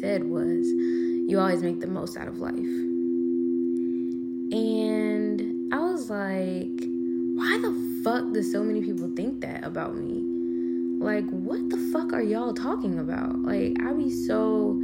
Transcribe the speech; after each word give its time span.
said 0.00 0.24
was, 0.24 0.66
you 0.66 1.38
always 1.38 1.62
make 1.62 1.80
the 1.80 1.86
most 1.86 2.16
out 2.16 2.26
of 2.26 2.38
life. 2.38 2.54
And 4.52 5.72
I 5.72 5.78
was 5.78 6.10
like, 6.10 6.88
why 7.36 7.58
the 7.62 8.00
fuck 8.02 8.32
do 8.32 8.42
so 8.42 8.64
many 8.64 8.82
people 8.82 9.10
think 9.14 9.42
that 9.42 9.64
about 9.64 9.94
me? 9.94 10.24
Like, 10.98 11.28
what 11.30 11.70
the 11.70 11.76
fuck 11.92 12.12
are 12.12 12.22
y'all 12.22 12.52
talking 12.52 12.98
about? 12.98 13.38
Like, 13.42 13.76
I 13.82 13.92
be 13.92 14.10
so 14.10 14.74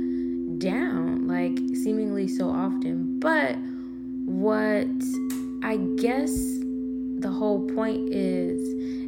down, 0.58 1.26
like, 1.26 1.58
seemingly 1.76 2.28
so 2.28 2.48
often. 2.48 3.18
But 3.18 3.56
what 4.24 4.86
I 5.62 5.78
guess 5.96 6.32
the 7.18 7.30
whole 7.30 7.66
point 7.74 8.14
is, 8.14 8.62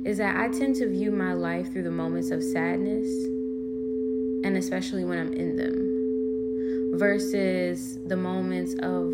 is 0.04 0.18
that 0.18 0.36
I 0.36 0.48
tend 0.48 0.77
to 0.77 0.88
view 0.88 1.11
my 1.11 1.32
life 1.34 1.72
through 1.72 1.84
the 1.84 1.90
moments 1.90 2.30
of 2.30 2.43
sadness, 2.43 3.06
and 4.45 4.56
especially 4.56 5.04
when 5.04 5.18
I'm 5.18 5.32
in 5.32 5.56
them, 5.56 5.97
versus 6.93 7.98
the 8.06 8.16
moments 8.16 8.74
of 8.83 9.12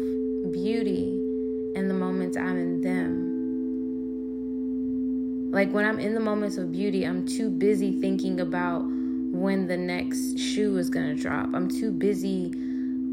beauty 0.52 1.20
and 1.77 1.91
the 1.91 1.95
moments 1.95 2.37
I'm 2.37 2.56
in 2.56 2.80
them. 2.80 3.34
Like 5.52 5.73
when 5.73 5.84
I'm 5.84 5.98
in 6.01 6.15
the 6.15 6.20
moments 6.20 6.56
of 6.59 6.73
beauty, 6.73 7.05
I'm 7.05 7.27
too 7.27 7.51
busy 7.51 8.01
thinking 8.01 8.41
about 8.41 8.82
when 8.84 9.66
the 9.66 9.77
next 9.77 10.38
shoe 10.38 10.77
is 10.79 10.91
going 10.91 11.15
to 11.15 11.23
drop. 11.23 11.55
I'm 11.55 11.68
too 11.68 11.91
busy 11.91 12.52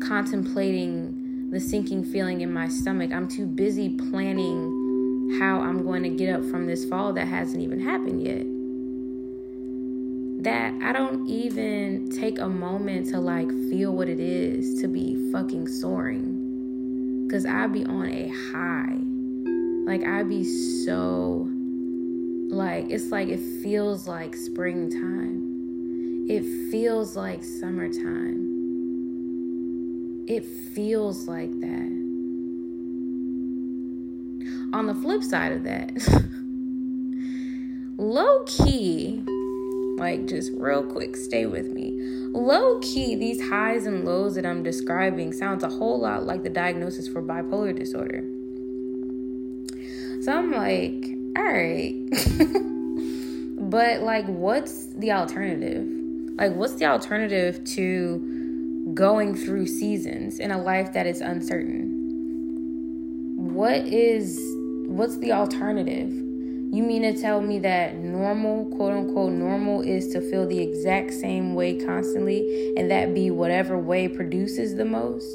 contemplating 0.01 1.49
the 1.51 1.59
sinking 1.59 2.03
feeling 2.03 2.41
in 2.41 2.51
my 2.53 2.67
stomach. 2.67 3.11
I'm 3.11 3.27
too 3.27 3.45
busy 3.45 3.89
planning 3.89 5.37
how 5.39 5.61
I'm 5.61 5.83
going 5.83 6.03
to 6.03 6.09
get 6.09 6.33
up 6.33 6.43
from 6.45 6.65
this 6.65 6.85
fall 6.85 7.13
that 7.13 7.27
hasn't 7.27 7.61
even 7.61 7.79
happened 7.79 8.23
yet. 8.23 8.45
That 10.41 10.73
I 10.81 10.91
don't 10.91 11.27
even 11.27 12.09
take 12.09 12.39
a 12.39 12.49
moment 12.49 13.09
to 13.09 13.19
like 13.19 13.47
feel 13.69 13.91
what 13.91 14.09
it 14.09 14.19
is 14.19 14.81
to 14.81 14.87
be 14.87 15.31
fucking 15.31 15.67
soaring. 15.67 17.27
Cause 17.31 17.45
I'd 17.45 17.71
be 17.71 17.85
on 17.85 18.07
a 18.07 18.27
high. 18.51 18.97
Like 19.85 20.03
I'd 20.03 20.27
be 20.27 20.43
so 20.43 21.47
like 22.49 22.89
it's 22.89 23.11
like 23.11 23.29
it 23.29 23.39
feels 23.61 24.07
like 24.07 24.35
springtime. 24.35 26.25
It 26.27 26.43
feels 26.71 27.15
like 27.15 27.43
summertime. 27.43 28.47
It 30.27 30.43
feels 30.45 31.27
like 31.27 31.51
that. 31.59 32.01
On 34.73 34.87
the 34.87 34.95
flip 34.95 35.21
side 35.23 35.51
of 35.51 35.63
that, 35.65 35.91
low 37.97 38.43
key, 38.45 39.23
like 40.01 40.25
just 40.25 40.51
real 40.57 40.83
quick, 40.83 41.15
stay 41.15 41.45
with 41.45 41.67
me. 41.67 41.95
Low 42.33 42.79
key, 42.79 43.15
these 43.15 43.39
highs 43.49 43.85
and 43.85 44.03
lows 44.03 44.35
that 44.35 44.45
I'm 44.45 44.63
describing 44.63 45.31
sounds 45.31 45.63
a 45.63 45.69
whole 45.69 45.99
lot 45.99 46.23
like 46.25 46.43
the 46.43 46.49
diagnosis 46.49 47.07
for 47.07 47.21
bipolar 47.21 47.77
disorder. 47.77 48.23
So 50.23 50.33
I'm 50.33 50.51
like, 50.51 51.05
all 51.37 51.43
right. 51.43 51.93
but 53.69 54.01
like 54.01 54.25
what's 54.25 54.87
the 54.95 55.11
alternative? 55.11 55.87
Like 56.35 56.55
what's 56.55 56.73
the 56.73 56.85
alternative 56.85 57.63
to 57.75 58.91
going 58.95 59.35
through 59.35 59.67
seasons 59.67 60.39
in 60.39 60.49
a 60.49 60.57
life 60.61 60.93
that 60.93 61.05
is 61.05 61.21
uncertain? 61.21 61.89
What 63.37 63.85
is 63.85 64.41
what's 64.87 65.17
the 65.17 65.31
alternative? 65.31 66.30
You 66.73 66.83
mean 66.83 67.01
to 67.01 67.19
tell 67.21 67.41
me 67.41 67.59
that 67.59 67.95
normal, 67.95 68.63
quote 68.77 68.93
unquote, 68.93 69.33
normal 69.33 69.81
is 69.81 70.07
to 70.13 70.21
feel 70.21 70.47
the 70.47 70.61
exact 70.61 71.13
same 71.13 71.53
way 71.53 71.77
constantly 71.77 72.73
and 72.77 72.89
that 72.89 73.13
be 73.13 73.29
whatever 73.29 73.77
way 73.77 74.07
produces 74.07 74.75
the 74.75 74.85
most? 74.85 75.27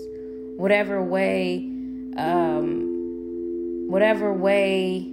Whatever 0.57 1.03
way, 1.05 1.71
um, 2.17 2.87
whatever 3.87 4.33
way 4.33 5.13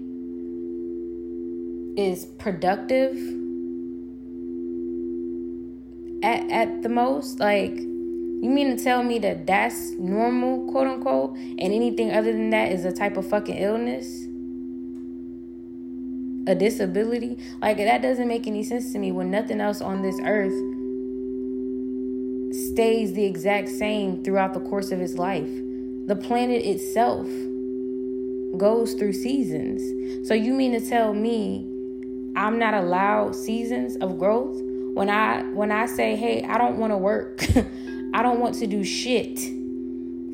is 1.97 2.23
productive 2.39 3.17
at, 6.23 6.49
at 6.49 6.83
the 6.83 6.89
most 6.89 7.41
like 7.41 7.75
you 7.75 8.49
mean 8.49 8.75
to 8.75 8.81
tell 8.81 9.03
me 9.03 9.19
that 9.19 9.45
that's 9.45 9.91
normal 9.99 10.71
quote 10.71 10.87
unquote 10.87 11.35
and 11.35 11.59
anything 11.59 12.11
other 12.11 12.31
than 12.31 12.49
that 12.49 12.71
is 12.71 12.85
a 12.85 12.93
type 12.93 13.17
of 13.17 13.27
fucking 13.27 13.57
illness 13.57 14.25
a 16.47 16.55
disability 16.55 17.37
like 17.61 17.77
that 17.77 18.01
doesn't 18.01 18.27
make 18.27 18.47
any 18.47 18.63
sense 18.63 18.91
to 18.91 18.99
me 18.99 19.11
when 19.11 19.31
nothing 19.31 19.61
else 19.61 19.81
on 19.81 20.01
this 20.01 20.19
earth 20.25 20.53
stays 22.71 23.13
the 23.13 23.25
exact 23.25 23.69
same 23.69 24.23
throughout 24.23 24.53
the 24.53 24.59
course 24.59 24.91
of 24.91 24.99
his 24.99 25.17
life 25.17 25.49
the 26.07 26.15
planet 26.15 26.63
itself 26.65 27.27
goes 28.57 28.93
through 28.93 29.13
seasons 29.13 30.27
so 30.27 30.33
you 30.33 30.53
mean 30.53 30.71
to 30.71 30.89
tell 30.89 31.13
me 31.13 31.69
I'm 32.35 32.57
not 32.57 32.73
allowed 32.73 33.35
seasons 33.35 33.95
of 33.97 34.17
growth, 34.17 34.59
when 34.95 35.09
I 35.09 35.43
when 35.53 35.71
I 35.71 35.85
say, 35.85 36.15
"Hey, 36.15 36.43
I 36.43 36.57
don't 36.57 36.77
want 36.77 36.91
to 36.91 36.97
work. 36.97 37.43
I 38.13 38.23
don't 38.23 38.39
want 38.39 38.55
to 38.55 38.67
do 38.67 38.83
shit 38.83 39.39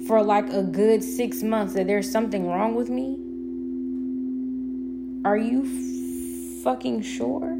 for 0.08 0.22
like 0.22 0.52
a 0.52 0.64
good 0.64 1.04
6 1.04 1.44
months 1.44 1.74
that 1.74 1.88
there's 1.88 2.10
something 2.10 2.48
wrong 2.48 2.76
with 2.76 2.90
me?" 2.90 3.20
Are 5.26 5.38
you 5.38 5.66
f- 5.66 6.64
fucking 6.64 7.02
sure? 7.02 7.58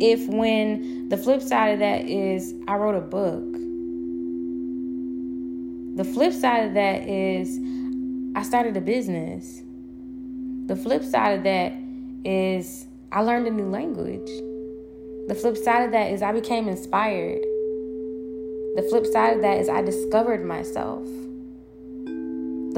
If 0.00 0.28
when 0.28 1.08
the 1.08 1.16
flip 1.16 1.42
side 1.42 1.70
of 1.70 1.78
that 1.80 2.04
is 2.06 2.54
I 2.68 2.76
wrote 2.76 2.94
a 2.94 3.00
book. 3.00 3.52
The 5.96 6.04
flip 6.04 6.32
side 6.32 6.68
of 6.68 6.74
that 6.74 7.08
is 7.08 7.58
I 8.36 8.42
started 8.42 8.76
a 8.76 8.80
business. 8.80 9.62
The 10.66 10.76
flip 10.76 11.02
side 11.02 11.38
of 11.38 11.42
that 11.42 11.72
is 12.24 12.86
I 13.10 13.22
learned 13.22 13.48
a 13.48 13.50
new 13.50 13.68
language. 13.68 14.30
The 15.26 15.34
flip 15.34 15.56
side 15.56 15.86
of 15.86 15.90
that 15.90 16.12
is 16.12 16.22
I 16.22 16.30
became 16.30 16.68
inspired. 16.68 17.40
The 18.76 18.86
flip 18.88 19.06
side 19.06 19.34
of 19.34 19.42
that 19.42 19.58
is 19.58 19.68
I 19.68 19.82
discovered 19.82 20.44
myself. 20.44 21.08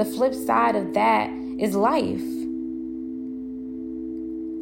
The 0.01 0.05
flip 0.05 0.33
side 0.33 0.75
of 0.75 0.95
that 0.95 1.29
is 1.59 1.75
life. 1.75 2.23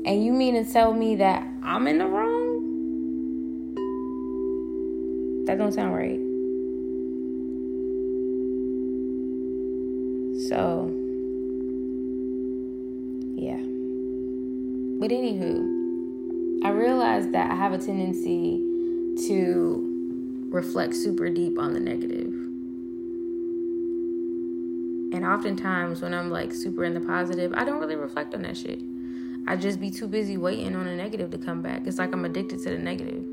And 0.05 0.25
you 0.25 0.33
mean 0.33 0.61
to 0.61 0.69
tell 0.69 0.91
me 0.91 1.15
that 1.15 1.47
I'm 1.63 1.87
in 1.87 1.99
the 1.99 2.07
wrong? 2.07 3.75
That 5.45 5.57
don't 5.57 5.71
sound 5.71 5.95
right. 5.95 6.19
So, 10.49 10.91
yeah. 13.37 13.63
But 14.99 15.11
anywho, 15.11 16.65
I 16.65 16.71
realized 16.71 17.31
that 17.31 17.49
I 17.49 17.55
have 17.55 17.71
a 17.71 17.77
tendency 17.77 18.61
to 19.29 20.49
reflect 20.49 20.95
super 20.95 21.29
deep 21.29 21.57
on 21.57 21.71
the 21.71 21.79
negative. 21.79 22.28
And 25.19 25.27
oftentimes 25.27 26.01
when 26.01 26.13
I'm 26.13 26.31
like 26.31 26.53
super 26.53 26.85
in 26.85 26.93
the 26.93 27.01
positive, 27.01 27.51
I 27.53 27.65
don't 27.65 27.81
really 27.81 27.97
reflect 27.97 28.33
on 28.33 28.43
that 28.43 28.55
shit. 28.55 28.79
I 29.45 29.57
just 29.57 29.81
be 29.81 29.91
too 29.91 30.07
busy 30.07 30.37
waiting 30.37 30.77
on 30.77 30.85
the 30.85 30.95
negative 30.95 31.29
to 31.31 31.37
come 31.37 31.61
back. 31.61 31.85
It's 31.85 31.99
like 31.99 32.13
I'm 32.13 32.23
addicted 32.23 32.63
to 32.63 32.69
the 32.69 32.77
negative. 32.77 33.25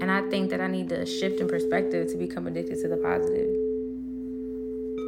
And 0.00 0.10
I 0.10 0.28
think 0.28 0.50
that 0.50 0.60
I 0.60 0.66
need 0.66 0.88
to 0.88 1.06
shift 1.06 1.40
in 1.40 1.46
perspective 1.46 2.10
to 2.10 2.16
become 2.18 2.48
addicted 2.48 2.80
to 2.80 2.88
the 2.88 2.96
positive. 2.96 3.54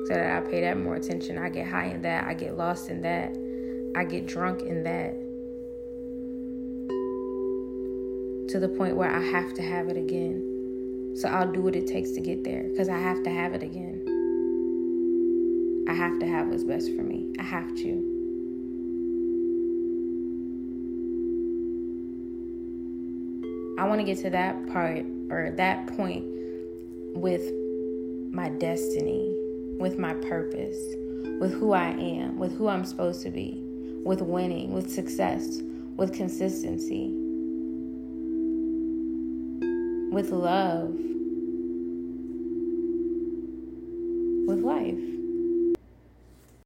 So 0.07 0.15
that 0.15 0.37
I 0.37 0.49
pay 0.49 0.61
that 0.61 0.79
more 0.79 0.95
attention. 0.95 1.37
I 1.37 1.49
get 1.49 1.67
high 1.67 1.87
in 1.87 2.03
that. 2.03 2.25
I 2.29 2.35
get 2.35 2.57
lost 2.57 2.89
in 2.89 3.03
that. 3.03 3.37
I 3.97 4.05
get 4.05 4.29
drunk 4.29 4.63
in 4.63 4.85
that 4.85 5.15
to 8.53 8.61
the 8.61 8.69
point 8.69 8.97
where 8.97 9.11
I 9.11 9.21
have 9.21 9.53
to 9.55 9.63
have 9.63 9.89
it 9.89 9.97
again. 9.97 11.17
So 11.17 11.29
I'll 11.29 11.51
do 11.51 11.61
what 11.61 11.75
it 11.75 11.89
takes 11.89 12.13
to 12.13 12.21
get 12.21 12.45
there 12.45 12.63
because 12.71 12.89
I 12.89 12.99
have 12.99 13.25
to 13.25 13.31
have 13.31 13.55
it 13.55 13.65
again. 13.65 14.18
I 15.89 15.95
have 15.95 16.19
to 16.21 16.27
have 16.27 16.49
what's 16.49 16.65
best 16.65 16.95
for 16.95 17.03
me. 17.03 17.33
I 17.39 17.43
have 17.43 17.75
to. 17.77 18.15
I 23.79 23.85
want 23.85 24.01
to 24.01 24.05
get 24.05 24.19
to 24.23 24.31
that 24.31 24.67
part 24.69 25.05
or 25.31 25.53
that 25.57 25.87
point 25.97 26.25
with 27.15 27.53
my 28.33 28.49
destiny, 28.49 29.35
with 29.79 29.99
my 29.99 30.15
purpose, 30.15 30.77
with 31.41 31.55
who 31.55 31.73
I 31.73 31.91
am, 31.91 32.39
with 32.39 32.57
who 32.57 32.69
I'm 32.69 32.85
supposed 32.85 33.23
to 33.23 33.31
be 33.31 33.65
with 34.09 34.23
winning, 34.23 34.73
with 34.73 34.91
success, 34.91 35.61
with 35.97 36.15
consistency, 36.15 37.13
with 40.11 40.31
love, 40.31 40.95
with 44.47 44.61
life. 44.61 45.18